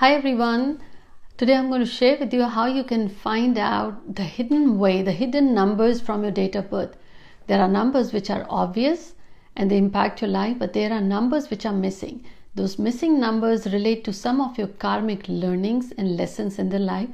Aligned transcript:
Hi 0.00 0.14
everyone. 0.14 0.80
Today 1.36 1.54
I'm 1.54 1.68
going 1.68 1.82
to 1.82 1.86
share 1.86 2.16
with 2.18 2.32
you 2.32 2.44
how 2.44 2.64
you 2.64 2.84
can 2.84 3.10
find 3.10 3.58
out 3.58 4.14
the 4.14 4.22
hidden 4.22 4.78
way, 4.78 5.02
the 5.02 5.12
hidden 5.12 5.52
numbers 5.52 6.00
from 6.00 6.22
your 6.22 6.32
date 6.32 6.56
of 6.56 6.70
birth. 6.70 6.96
There 7.48 7.60
are 7.60 7.68
numbers 7.68 8.10
which 8.10 8.30
are 8.30 8.46
obvious 8.48 9.12
and 9.56 9.70
they 9.70 9.76
impact 9.76 10.22
your 10.22 10.30
life, 10.30 10.58
but 10.58 10.72
there 10.72 10.90
are 10.90 11.02
numbers 11.02 11.50
which 11.50 11.66
are 11.66 11.74
missing. 11.74 12.24
Those 12.54 12.78
missing 12.78 13.20
numbers 13.20 13.66
relate 13.66 14.02
to 14.04 14.12
some 14.14 14.40
of 14.40 14.56
your 14.56 14.68
karmic 14.68 15.28
learnings 15.28 15.92
and 15.98 16.16
lessons 16.16 16.58
in 16.58 16.70
the 16.70 16.78
life. 16.78 17.10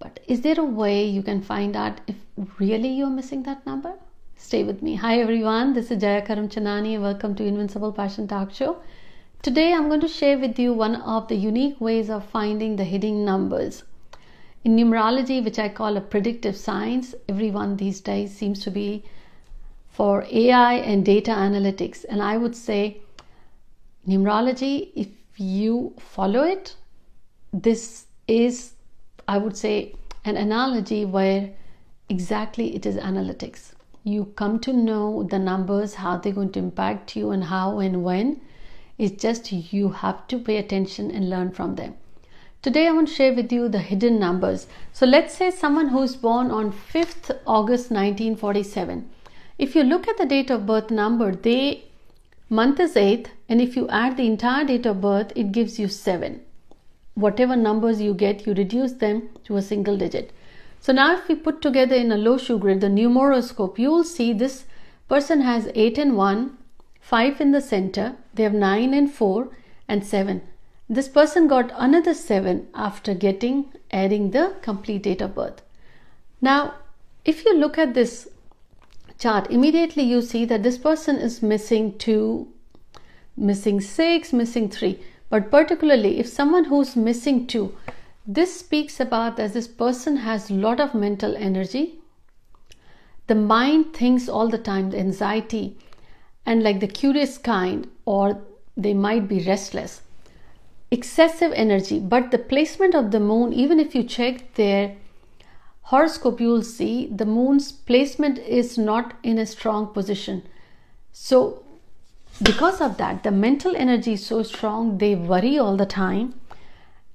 But 0.00 0.18
is 0.26 0.40
there 0.40 0.58
a 0.58 0.64
way 0.64 1.06
you 1.06 1.22
can 1.22 1.40
find 1.40 1.76
out 1.76 2.00
if 2.08 2.16
really 2.58 2.88
you're 2.88 3.18
missing 3.20 3.44
that 3.44 3.64
number? 3.64 3.92
Stay 4.34 4.64
with 4.64 4.82
me. 4.82 4.96
Hi 4.96 5.20
everyone, 5.20 5.72
this 5.72 5.92
is 5.92 6.00
Jaya 6.00 6.26
Karamchandani 6.26 7.00
welcome 7.00 7.36
to 7.36 7.44
Invincible 7.44 7.92
Passion 7.92 8.26
Talk 8.26 8.52
Show. 8.52 8.82
Today 9.40 9.72
I'm 9.72 9.86
going 9.86 10.00
to 10.00 10.08
share 10.08 10.36
with 10.36 10.58
you 10.58 10.72
one 10.72 10.96
of 10.96 11.28
the 11.28 11.36
unique 11.36 11.80
ways 11.80 12.10
of 12.10 12.28
finding 12.28 12.74
the 12.74 12.82
hidden 12.82 13.24
numbers. 13.24 13.84
In 14.64 14.74
numerology, 14.74 15.42
which 15.44 15.60
I 15.60 15.68
call 15.68 15.96
a 15.96 16.00
predictive 16.00 16.56
science, 16.56 17.14
everyone 17.28 17.76
these 17.76 18.00
days 18.00 18.36
seems 18.36 18.58
to 18.64 18.70
be 18.72 19.04
for 19.90 20.26
AI 20.28 20.74
and 20.74 21.04
data 21.04 21.30
analytics. 21.30 22.04
And 22.08 22.20
I 22.20 22.36
would 22.36 22.56
say, 22.56 23.00
numerology, 24.08 24.90
if 24.96 25.06
you 25.36 25.94
follow 26.00 26.42
it, 26.42 26.74
this 27.52 28.06
is, 28.26 28.72
I 29.28 29.38
would 29.38 29.56
say, 29.56 29.94
an 30.24 30.36
analogy 30.36 31.04
where 31.04 31.54
exactly 32.08 32.74
it 32.74 32.84
is 32.84 32.96
analytics. 32.96 33.70
You 34.02 34.24
come 34.34 34.58
to 34.60 34.72
know 34.72 35.22
the 35.22 35.38
numbers, 35.38 35.94
how 35.94 36.16
they're 36.16 36.32
going 36.32 36.50
to 36.52 36.58
impact 36.58 37.14
you, 37.14 37.30
and 37.30 37.44
how 37.44 37.78
and 37.78 38.02
when 38.02 38.40
it's 38.98 39.22
just 39.22 39.52
you 39.52 39.90
have 39.90 40.26
to 40.26 40.38
pay 40.38 40.56
attention 40.56 41.10
and 41.10 41.30
learn 41.30 41.52
from 41.52 41.76
them. 41.76 41.94
Today 42.60 42.88
I 42.88 42.92
want 42.92 43.06
to 43.06 43.14
share 43.14 43.32
with 43.32 43.52
you 43.52 43.68
the 43.68 43.78
hidden 43.78 44.18
numbers. 44.18 44.66
So 44.92 45.06
let's 45.06 45.34
say 45.34 45.52
someone 45.52 45.90
who's 45.90 46.16
born 46.16 46.50
on 46.50 46.72
5th 46.72 47.38
August 47.46 47.92
1947. 47.92 49.08
If 49.58 49.76
you 49.76 49.84
look 49.84 50.08
at 50.08 50.18
the 50.18 50.26
date 50.26 50.50
of 50.50 50.66
birth 50.66 50.90
number, 50.90 51.32
they 51.32 51.84
month 52.50 52.80
is 52.80 52.94
8th 52.94 53.28
and 53.48 53.60
if 53.60 53.76
you 53.76 53.88
add 53.88 54.16
the 54.16 54.26
entire 54.26 54.64
date 54.64 54.86
of 54.86 55.00
birth 55.00 55.32
it 55.36 55.52
gives 55.52 55.78
you 55.78 55.86
7. 55.86 56.40
Whatever 57.14 57.54
numbers 57.54 58.00
you 58.00 58.12
get, 58.14 58.46
you 58.46 58.54
reduce 58.54 58.92
them 58.94 59.28
to 59.44 59.56
a 59.56 59.62
single 59.62 59.96
digit. 59.96 60.32
So 60.80 60.92
now 60.92 61.16
if 61.16 61.28
we 61.28 61.36
put 61.36 61.62
together 61.62 61.94
in 61.94 62.10
a 62.10 62.16
Lo 62.16 62.38
Shu 62.38 62.58
grid 62.58 62.80
the 62.80 62.88
numeroscope, 62.88 63.78
you 63.78 63.90
will 63.90 64.04
see 64.04 64.32
this 64.32 64.64
person 65.08 65.42
has 65.42 65.70
8 65.76 65.98
and 65.98 66.16
1 66.16 66.57
5 67.08 67.40
in 67.40 67.52
the 67.52 67.60
center, 67.62 68.16
they 68.34 68.42
have 68.42 68.52
9 68.52 68.92
and 68.92 69.10
4 69.10 69.48
and 69.88 70.04
7. 70.04 70.42
This 70.90 71.08
person 71.08 71.48
got 71.48 71.72
another 71.74 72.12
7 72.12 72.68
after 72.74 73.14
getting 73.14 73.72
adding 73.90 74.32
the 74.32 74.56
complete 74.60 75.04
date 75.04 75.22
of 75.22 75.34
birth. 75.34 75.62
Now, 76.42 76.74
if 77.24 77.46
you 77.46 77.56
look 77.56 77.78
at 77.78 77.94
this 77.94 78.28
chart, 79.18 79.50
immediately 79.50 80.02
you 80.02 80.20
see 80.20 80.44
that 80.44 80.62
this 80.62 80.76
person 80.76 81.16
is 81.16 81.42
missing 81.42 81.96
2, 81.96 82.46
missing 83.38 83.80
6, 83.80 84.32
missing 84.34 84.68
3. 84.68 85.00
But 85.30 85.50
particularly 85.50 86.18
if 86.18 86.28
someone 86.28 86.64
who's 86.64 86.94
missing 86.94 87.46
2, 87.46 87.74
this 88.26 88.60
speaks 88.60 89.00
about 89.00 89.38
that 89.38 89.54
this 89.54 89.66
person 89.66 90.18
has 90.18 90.50
a 90.50 90.60
lot 90.68 90.78
of 90.78 90.94
mental 90.94 91.34
energy. 91.36 92.00
The 93.28 93.34
mind 93.34 93.94
thinks 93.94 94.28
all 94.28 94.48
the 94.48 94.58
time, 94.58 94.90
the 94.90 94.98
anxiety, 94.98 95.78
and 96.48 96.62
like 96.62 96.80
the 96.80 96.88
curious 96.88 97.36
kind, 97.36 97.86
or 98.06 98.40
they 98.74 98.94
might 98.94 99.28
be 99.28 99.44
restless. 99.46 100.00
Excessive 100.90 101.52
energy, 101.54 101.98
but 102.00 102.30
the 102.30 102.38
placement 102.38 102.94
of 102.94 103.10
the 103.10 103.20
moon, 103.20 103.52
even 103.52 103.78
if 103.78 103.94
you 103.94 104.02
check 104.02 104.54
their 104.54 104.96
horoscope, 105.82 106.40
you 106.40 106.48
will 106.48 106.62
see 106.62 107.06
the 107.14 107.26
moon's 107.26 107.70
placement 107.70 108.38
is 108.38 108.78
not 108.78 109.14
in 109.22 109.36
a 109.36 109.44
strong 109.44 109.88
position. 109.88 110.42
So, 111.12 111.62
because 112.42 112.80
of 112.80 112.96
that, 112.96 113.24
the 113.24 113.30
mental 113.30 113.76
energy 113.76 114.14
is 114.14 114.24
so 114.24 114.42
strong, 114.42 114.96
they 114.96 115.14
worry 115.16 115.58
all 115.58 115.76
the 115.76 115.84
time. 115.84 116.34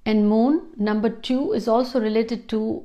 And 0.05 0.29
moon, 0.29 0.61
number 0.77 1.09
two, 1.09 1.53
is 1.53 1.67
also 1.67 1.99
related 1.99 2.47
to 2.49 2.83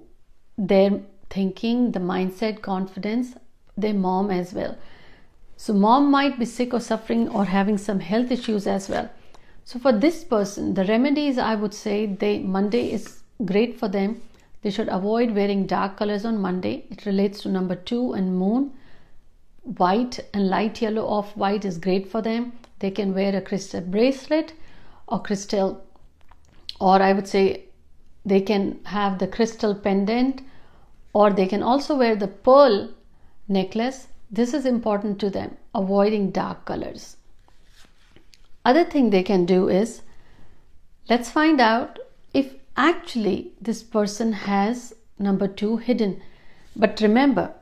their 0.57 1.01
thinking, 1.29 1.93
the 1.93 2.01
mindset, 2.01 2.63
confidence, 2.63 3.35
their 3.77 3.93
mom 3.93 4.31
as 4.31 4.55
well. 4.55 4.79
So, 5.61 5.73
mom 5.75 6.09
might 6.09 6.39
be 6.39 6.45
sick 6.45 6.73
or 6.73 6.79
suffering 6.79 7.29
or 7.29 7.45
having 7.45 7.79
some 7.79 7.99
health 7.99 8.31
issues 8.31 8.69
as 8.69 8.89
well. 8.89 9.11
So, 9.65 9.81
for 9.81 9.91
this 9.91 10.23
person, 10.23 10.75
the 10.75 10.85
remedies 10.85 11.37
I 11.37 11.57
would 11.57 11.75
say 11.75 12.07
they 12.07 12.39
Monday 12.39 12.93
is 12.93 13.23
great 13.45 13.77
for 13.77 13.89
them. 13.89 14.23
They 14.63 14.71
should 14.71 14.89
avoid 14.89 15.35
wearing 15.35 15.67
dark 15.67 15.97
colors 15.97 16.25
on 16.25 16.39
Monday. 16.41 16.85
It 16.91 17.07
relates 17.07 17.43
to 17.43 17.49
number 17.49 17.75
two 17.75 18.13
and 18.13 18.39
moon. 18.39 18.73
White 19.63 20.21
and 20.33 20.49
light 20.49 20.81
yellow 20.81 21.05
off 21.05 21.37
white 21.37 21.65
is 21.65 21.77
great 21.77 22.09
for 22.09 22.23
them. 22.23 22.53
They 22.79 22.93
can 22.93 23.13
wear 23.13 23.35
a 23.37 23.41
crystal 23.41 23.81
bracelet 23.81 24.53
or 25.09 25.21
crystal, 25.21 25.85
or 26.81 27.03
I 27.03 27.13
would 27.13 27.27
say 27.27 27.65
they 28.25 28.43
can 28.43 28.79
have 28.85 29.19
the 29.19 29.27
crystal 29.27 29.75
pendant, 29.75 30.41
or 31.13 31.31
they 31.31 31.49
can 31.49 31.65
also 31.65 31.97
wear 31.97 32.15
the 32.15 32.29
pearl 32.29 32.91
necklace 33.49 34.07
this 34.31 34.55
is 34.55 34.67
important 34.67 35.19
to 35.21 35.31
them, 35.31 35.57
avoiding 35.75 36.31
dark 36.31 36.65
colors. 36.65 37.17
Other 38.65 38.85
thing 38.85 39.11
they 39.11 39.23
can 39.23 39.47
do 39.47 39.69
is 39.69 40.03
let's 41.09 41.31
find 41.31 41.61
out 41.61 41.99
if 42.35 42.55
actually 42.77 43.53
this 43.61 43.83
person 43.83 44.33
has 44.33 44.95
number 45.19 45.49
2 45.49 45.79
hidden. 45.79 46.21
But 46.77 47.01
remember, 47.01 47.55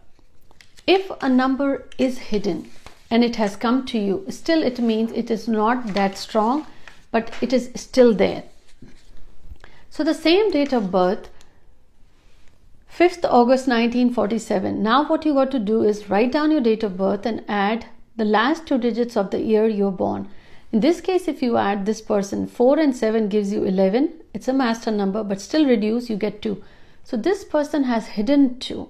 if 0.86 1.10
a 1.20 1.28
number 1.28 1.88
is 1.98 2.18
hidden 2.18 2.70
and 3.10 3.22
it 3.22 3.36
has 3.36 3.56
come 3.56 3.86
to 3.86 3.98
you, 3.98 4.26
still 4.28 4.62
it 4.62 4.80
means 4.80 5.12
it 5.12 5.30
is 5.30 5.46
not 5.48 5.94
that 5.94 6.18
strong, 6.18 6.66
but 7.10 7.32
it 7.40 7.52
is 7.52 7.70
still 7.76 8.12
there. 8.12 8.42
So 9.90 10.04
the 10.04 10.14
same 10.14 10.50
date 10.50 10.72
of 10.72 10.90
birth 10.90 11.30
5th 12.90 13.24
August 13.24 13.68
1947. 13.68 14.82
Now, 14.82 15.06
what 15.06 15.26
you 15.26 15.34
got 15.34 15.50
to 15.50 15.58
do 15.58 15.82
is 15.82 16.08
write 16.08 16.32
down 16.32 16.50
your 16.50 16.62
date 16.62 16.82
of 16.82 16.96
birth 16.96 17.26
and 17.26 17.44
add 17.46 17.86
the 18.16 18.24
last 18.24 18.66
two 18.66 18.78
digits 18.78 19.16
of 19.16 19.30
the 19.30 19.40
year 19.40 19.68
you're 19.68 19.90
born. 19.90 20.28
In 20.72 20.80
this 20.80 21.00
case, 21.00 21.28
if 21.28 21.42
you 21.42 21.58
add 21.58 21.84
this 21.84 22.00
person, 22.00 22.46
4 22.46 22.78
and 22.78 22.96
7 22.96 23.28
gives 23.28 23.52
you 23.52 23.64
11. 23.64 24.14
It's 24.32 24.48
a 24.48 24.52
master 24.52 24.90
number, 24.90 25.22
but 25.22 25.40
still 25.40 25.66
reduce, 25.66 26.08
you 26.08 26.16
get 26.16 26.40
2. 26.40 26.62
So, 27.04 27.16
this 27.16 27.44
person 27.44 27.84
has 27.84 28.06
hidden 28.08 28.58
2. 28.58 28.88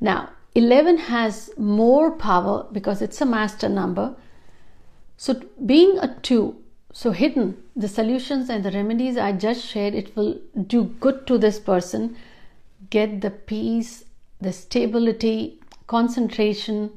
Now, 0.00 0.30
11 0.54 0.98
has 0.98 1.50
more 1.56 2.10
power 2.10 2.66
because 2.70 3.00
it's 3.00 3.20
a 3.20 3.26
master 3.26 3.68
number. 3.68 4.14
So, 5.16 5.40
being 5.64 5.98
a 5.98 6.16
2, 6.22 6.56
so 6.92 7.12
hidden, 7.12 7.62
the 7.74 7.88
solutions 7.88 8.50
and 8.50 8.64
the 8.64 8.70
remedies 8.72 9.16
I 9.16 9.32
just 9.32 9.64
shared, 9.64 9.94
it 9.94 10.14
will 10.16 10.38
do 10.66 10.84
good 10.84 11.26
to 11.28 11.38
this 11.38 11.58
person 11.58 12.16
get 12.90 13.20
the 13.20 13.30
peace, 13.30 14.04
the 14.40 14.52
stability, 14.52 15.60
concentration, 15.86 16.90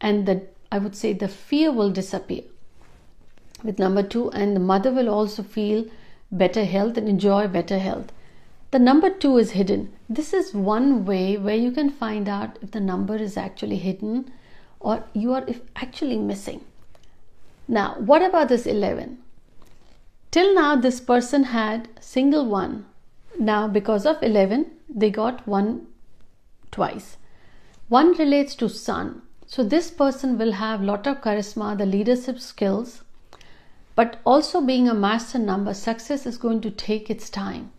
and 0.00 0.26
the 0.26 0.42
I 0.70 0.78
would 0.78 0.96
say 0.96 1.12
the 1.12 1.28
fear 1.28 1.70
will 1.70 1.90
disappear. 1.90 2.44
With 3.62 3.78
number 3.78 4.02
two, 4.02 4.30
and 4.30 4.56
the 4.56 4.60
mother 4.60 4.90
will 4.90 5.08
also 5.08 5.42
feel 5.42 5.84
better 6.30 6.64
health 6.64 6.96
and 6.96 7.08
enjoy 7.08 7.46
better 7.46 7.78
health. 7.78 8.10
The 8.70 8.78
number 8.78 9.10
two 9.10 9.36
is 9.36 9.50
hidden. 9.50 9.92
This 10.08 10.32
is 10.32 10.54
one 10.54 11.04
way 11.04 11.36
where 11.36 11.56
you 11.56 11.70
can 11.72 11.90
find 11.90 12.26
out 12.26 12.58
if 12.62 12.70
the 12.70 12.80
number 12.80 13.16
is 13.16 13.36
actually 13.36 13.76
hidden 13.76 14.32
or 14.80 15.04
you 15.12 15.34
are 15.34 15.46
actually 15.76 16.16
missing. 16.16 16.64
Now, 17.68 17.96
what 17.98 18.22
about 18.22 18.48
this 18.48 18.66
11? 18.66 19.18
Till 20.30 20.54
now, 20.54 20.74
this 20.74 21.00
person 21.00 21.44
had 21.44 21.88
single 22.00 22.46
one. 22.46 22.86
Now, 23.38 23.68
because 23.68 24.06
of 24.06 24.22
11, 24.22 24.70
they 24.88 25.10
got 25.10 25.46
one 25.46 25.86
twice. 26.70 27.16
One 27.88 28.12
relates 28.16 28.54
to 28.56 28.68
sun. 28.68 29.22
So 29.46 29.62
this 29.62 29.90
person 29.90 30.38
will 30.38 30.52
have 30.52 30.82
lot 30.82 31.06
of 31.06 31.20
charisma, 31.20 31.76
the 31.76 31.86
leadership 31.86 32.38
skills, 32.38 33.02
but 33.94 34.18
also 34.24 34.60
being 34.60 34.88
a 34.88 34.94
master 34.94 35.38
number, 35.38 35.74
success 35.74 36.24
is 36.24 36.38
going 36.38 36.62
to 36.62 36.70
take 36.70 37.10
its 37.10 37.28
time. 37.28 37.70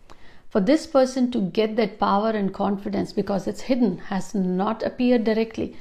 For 0.50 0.60
this 0.60 0.86
person 0.86 1.32
to 1.32 1.40
get 1.40 1.74
that 1.74 1.98
power 1.98 2.30
and 2.30 2.54
confidence 2.54 3.12
because 3.12 3.48
it's 3.48 3.62
hidden, 3.62 3.98
has 3.98 4.34
not 4.36 4.84
appeared 4.84 5.24
directly. 5.24 5.76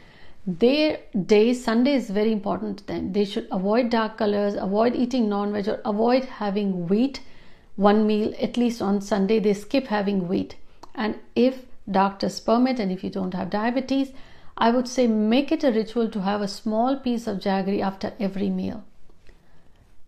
Their 0.48 1.00
day, 1.28 1.54
Sunday 1.54 1.94
is 1.94 2.10
very 2.10 2.31
important 2.31 2.80
to 2.80 2.88
them. 2.88 3.14
They 3.14 3.24
should 3.24 3.48
avoid 3.52 3.92
dark 3.92 4.18
colors, 4.18 4.56
avoid 4.56 4.96
eating 4.96 5.30
non-veg 5.30 5.68
or 5.68 5.80
avoid 5.86 6.25
having 6.25 6.88
wheat 6.88 7.22
one 7.75 8.06
meal 8.08 8.34
at 8.40 8.58
least 8.58 8.81
on 8.81 9.02
Sunday. 9.02 9.40
They 9.40 9.54
skip 9.54 9.88
having 9.88 10.28
wheat 10.28 10.56
and 10.96 11.20
if 11.36 11.66
doctors 11.90 12.40
permit 12.40 12.80
and 12.80 12.92
if 12.92 13.04
you 13.04 13.10
don't 13.10 13.34
have 13.34 13.50
diabetes 13.50 14.14
i 14.56 14.70
would 14.70 14.88
say 14.88 15.06
make 15.06 15.52
it 15.52 15.66
a 15.66 15.72
ritual 15.72 16.10
to 16.10 16.22
have 16.22 16.40
a 16.42 16.48
small 16.48 16.96
piece 16.96 17.28
of 17.28 17.40
jaggery 17.40 17.81
after 17.81 18.14
every 18.22 18.50
meal 18.50 18.86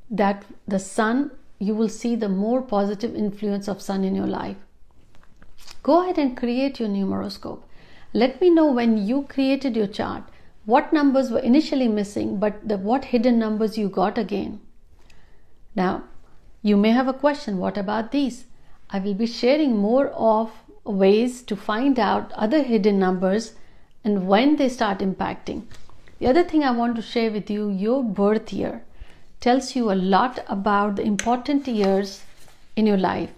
that 0.10 0.46
the 0.66 0.80
sun 0.80 1.32
you 1.60 1.74
will 1.74 1.90
see 1.90 2.16
the 2.16 2.30
more 2.30 2.62
positive 2.62 3.16
influence 3.16 3.68
of 3.68 3.82
sun 3.82 4.04
in 4.04 4.16
your 4.16 4.28
life. 4.28 4.58
Go 5.84 6.04
ahead 6.04 6.18
and 6.18 6.36
create 6.36 6.80
your 6.80 6.90
numeroscope. 6.90 7.64
Let 8.14 8.42
me 8.42 8.50
know 8.50 8.72
when 8.72 8.98
you 9.06 9.24
created 9.24 9.76
your 9.76 9.88
chart 9.88 10.24
what 10.66 10.92
numbers 10.92 11.30
were 11.30 11.40
initially 11.40 11.88
missing, 11.88 12.40
but 12.40 12.68
the 12.68 12.78
what 12.78 13.06
hidden 13.06 13.38
numbers 13.38 13.78
you 13.78 13.88
got 13.88 14.18
again. 14.18 14.60
Now, 15.76 16.04
you 16.66 16.76
may 16.76 16.90
have 16.90 17.08
a 17.08 17.14
question 17.14 17.60
what 17.60 17.78
about 17.78 18.12
these? 18.12 18.46
I 18.90 18.98
will 18.98 19.14
be 19.14 19.28
sharing 19.28 19.78
more 19.78 20.08
of 20.08 20.52
ways 20.84 21.44
to 21.44 21.56
find 21.56 22.00
out 22.00 22.32
other 22.32 22.64
hidden 22.64 22.98
numbers 22.98 23.54
and 24.04 24.28
when 24.28 24.56
they 24.56 24.70
start 24.70 24.98
impacting. 25.00 25.66
The 26.18 26.26
other 26.26 26.44
thing 26.44 26.64
I 26.64 26.72
want 26.72 26.96
to 26.96 27.04
share 27.04 27.30
with 27.30 27.52
you 27.52 27.70
your 27.70 28.04
birth 28.04 28.52
year 28.52 28.82
tells 29.42 29.76
you 29.76 29.92
a 29.92 30.02
lot 30.14 30.40
about 30.48 30.96
the 30.96 31.04
important 31.04 31.68
years 31.68 32.24
in 32.76 32.88
your 32.88 32.98
life. 32.98 33.30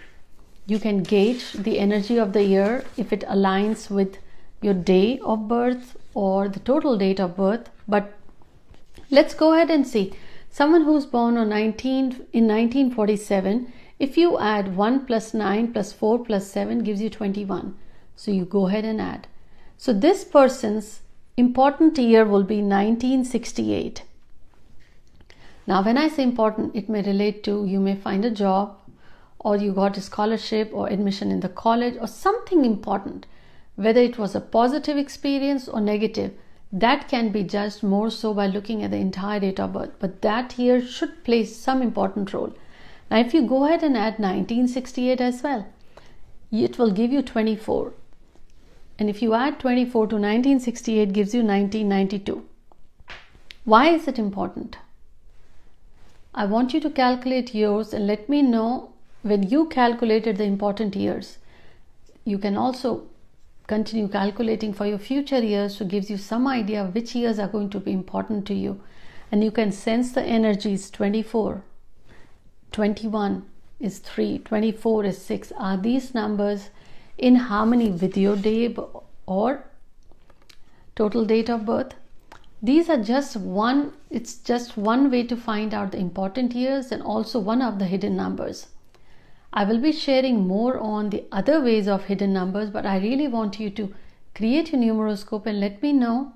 You 0.65 0.79
can 0.79 1.03
gauge 1.03 1.51
the 1.51 1.79
energy 1.79 2.17
of 2.17 2.31
the 2.31 2.43
year 2.43 2.85
if 2.95 3.11
it 3.11 3.27
aligns 3.27 3.89
with 3.89 4.19
your 4.61 4.73
day 4.73 5.19
of 5.19 5.49
birth 5.49 5.97
or 6.13 6.47
the 6.47 6.61
total 6.61 6.97
date 6.97 7.19
of 7.19 7.35
birth. 7.35 7.69
But 7.89 8.13
let's 9.11 9.33
go 9.33 9.53
ahead 9.53 9.69
and 9.69 9.85
see. 9.85 10.13
Someone 10.49 10.83
who's 10.83 11.05
born 11.05 11.37
on 11.37 11.49
19 11.49 12.03
in 12.33 12.47
1947, 12.47 13.71
if 13.99 14.17
you 14.17 14.39
add 14.39 14.75
1 14.75 15.05
plus 15.05 15.33
9 15.33 15.73
plus 15.73 15.93
4 15.93 16.23
plus 16.25 16.49
7 16.51 16.79
gives 16.79 17.01
you 17.01 17.09
21. 17.09 17.75
So 18.15 18.31
you 18.31 18.45
go 18.45 18.67
ahead 18.67 18.85
and 18.85 19.01
add. 19.01 19.27
So 19.77 19.93
this 19.93 20.23
person's 20.23 21.01
important 21.35 21.97
year 21.97 22.25
will 22.25 22.43
be 22.43 22.61
1968. 22.61 24.03
Now, 25.67 25.83
when 25.83 25.97
I 25.97 26.07
say 26.07 26.23
important, 26.23 26.75
it 26.75 26.89
may 26.89 27.01
relate 27.01 27.43
to 27.43 27.65
you 27.65 27.79
may 27.79 27.95
find 27.95 28.25
a 28.25 28.31
job 28.31 28.77
or 29.39 29.57
you 29.57 29.73
got 29.73 29.97
a 29.97 30.01
scholarship 30.01 30.71
or 30.73 30.87
admission 30.87 31.31
in 31.31 31.41
the 31.41 31.49
college 31.49 31.95
or 31.99 32.07
something 32.07 32.65
important 32.65 33.25
whether 33.77 34.01
it 34.01 34.17
was 34.17 34.33
a 34.35 34.41
positive 34.41 34.97
experience 34.97 35.67
or 35.67 35.79
negative, 35.79 36.33
that 36.71 37.07
can 37.07 37.31
be 37.31 37.43
judged 37.43 37.81
more 37.81 38.09
so 38.09 38.33
by 38.33 38.47
looking 38.47 38.83
at 38.83 38.91
the 38.91 38.97
entire 38.97 39.39
date 39.39 39.59
of 39.59 39.73
birth. 39.73 39.91
But 39.99 40.21
that 40.21 40.53
here 40.53 40.81
should 40.81 41.23
play 41.23 41.45
some 41.45 41.81
important 41.81 42.33
role. 42.33 42.53
Now, 43.09 43.19
if 43.19 43.33
you 43.33 43.47
go 43.47 43.65
ahead 43.65 43.83
and 43.83 43.95
add 43.95 44.19
1968 44.19 45.21
as 45.21 45.41
well, 45.43 45.67
it 46.51 46.77
will 46.77 46.91
give 46.91 47.11
you 47.11 47.21
24. 47.21 47.93
And 48.99 49.09
if 49.09 49.21
you 49.21 49.33
add 49.33 49.59
24 49.59 50.07
to 50.07 50.15
1968 50.15 51.13
gives 51.13 51.33
you 51.33 51.41
1992. 51.41 52.45
Why 53.63 53.89
is 53.89 54.07
it 54.07 54.19
important? 54.19 54.77
I 56.33 56.45
want 56.45 56.73
you 56.73 56.79
to 56.81 56.89
calculate 56.89 57.55
yours 57.55 57.93
and 57.93 58.07
let 58.07 58.29
me 58.29 58.41
know 58.41 58.93
when 59.23 59.43
you 59.43 59.67
calculated 59.67 60.37
the 60.37 60.43
important 60.43 60.95
years. 60.95 61.37
You 62.25 62.37
can 62.37 62.57
also 62.57 63.07
continue 63.67 64.07
calculating 64.07 64.73
for 64.73 64.85
your 64.85 64.97
future 64.97 65.39
years 65.39 65.77
so 65.77 65.85
gives 65.85 66.09
you 66.09 66.17
some 66.17 66.47
idea 66.47 66.85
which 66.85 67.13
years 67.13 67.37
are 67.37 67.49
going 67.49 67.69
to 67.69 67.79
be 67.79 67.91
important 67.91 68.47
to 68.47 68.53
you. 68.53 68.81
And 69.31 69.43
you 69.43 69.51
can 69.51 69.73
sense 69.73 70.13
the 70.13 70.23
energies 70.23 70.89
24 70.89 71.63
21 72.71 73.45
is 73.79 73.99
3 73.99 74.39
24 74.39 75.05
is 75.05 75.21
6 75.21 75.51
are 75.57 75.77
these 75.77 76.13
numbers 76.13 76.69
in 77.17 77.35
harmony 77.35 77.89
with 77.89 78.17
your 78.17 78.37
day 78.37 78.75
or 79.25 79.65
total 80.95 81.25
date 81.25 81.49
of 81.49 81.65
birth? 81.65 81.93
These 82.61 82.89
are 82.89 83.03
just 83.03 83.35
one 83.35 83.91
it's 84.09 84.35
just 84.37 84.77
one 84.77 85.11
way 85.11 85.23
to 85.23 85.35
find 85.35 85.73
out 85.73 85.91
the 85.91 85.97
important 85.97 86.55
years 86.55 86.91
and 86.91 87.03
also 87.03 87.39
one 87.39 87.61
of 87.61 87.79
the 87.79 87.85
hidden 87.85 88.15
numbers 88.15 88.67
I 89.57 89.63
will 89.63 89.79
be 89.79 89.91
sharing 89.91 90.47
more 90.47 90.77
on 90.77 91.09
the 91.09 91.23
other 91.31 91.59
ways 91.59 91.87
of 91.87 92.03
hidden 92.03 92.31
numbers, 92.31 92.69
but 92.69 92.85
I 92.85 92.97
really 92.97 93.27
want 93.27 93.59
you 93.59 93.71
to 93.71 93.91
create 94.35 94.71
your 94.71 94.81
numeroscope 94.81 95.47
and 95.47 95.59
let 95.59 95.81
me 95.81 95.93
know 95.93 96.33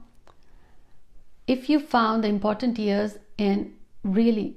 if 1.45 1.69
you 1.69 1.79
found 1.79 2.23
the 2.23 2.29
important 2.29 2.79
years 2.79 3.19
and 3.37 3.73
really 4.03 4.55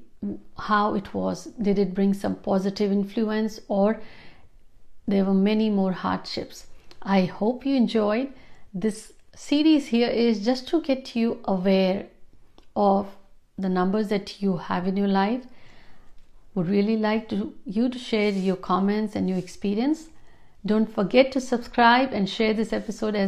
how 0.57 0.95
it 0.95 1.13
was. 1.13 1.45
Did 1.61 1.79
it 1.79 1.93
bring 1.93 2.15
some 2.15 2.37
positive 2.37 2.91
influence 2.91 3.61
or 3.69 4.01
there 5.07 5.27
were 5.27 5.35
many 5.35 5.69
more 5.69 5.93
hardships? 5.93 6.67
I 7.03 7.27
hope 7.27 7.67
you 7.67 7.77
enjoyed. 7.77 8.33
This 8.73 9.13
series 9.37 9.89
here 9.89 10.09
is 10.09 10.43
just 10.43 10.69
to 10.69 10.81
get 10.81 11.15
you 11.15 11.41
aware 11.45 12.07
of 12.75 13.15
the 13.59 13.69
numbers 13.69 14.09
that 14.09 14.41
you 14.41 14.57
have 14.57 14.87
in 14.87 14.97
your 14.97 15.09
life 15.09 15.45
would 16.55 16.69
really 16.69 16.97
like 16.97 17.29
to, 17.29 17.55
you 17.65 17.89
to 17.89 17.99
share 17.99 18.31
your 18.31 18.57
comments 18.57 19.17
and 19.17 19.29
your 19.29 19.39
experience. 19.39 20.09
Don't 20.65 20.93
forget 20.93 21.33
to 21.33 21.41
subscribe 21.41 22.13
and 22.13 22.29
share 22.29 22.55
this 22.55 22.73
episode 22.73 23.15
as 23.15 23.23